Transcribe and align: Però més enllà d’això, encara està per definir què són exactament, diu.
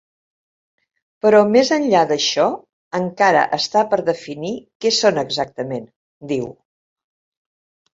Però 1.25 1.41
més 1.55 1.71
enllà 1.75 2.01
d’això, 2.13 2.47
encara 3.03 3.45
està 3.61 3.87
per 3.95 4.03
definir 4.11 4.57
què 4.83 4.97
són 5.03 5.25
exactament, 5.29 5.91
diu. 6.37 6.55